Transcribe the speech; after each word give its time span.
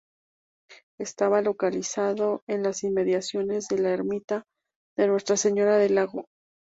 Estaba 0.99 1.43
localizado 1.43 2.41
en 2.47 2.63
las 2.63 2.83
inmediaciones 2.83 3.67
de 3.67 3.77
la 3.77 3.91
Ermita 3.91 4.45
de 4.97 5.05
Nuestra 5.05 5.37
Señora 5.37 5.77
del 5.77 5.93
Lago. 5.93 6.25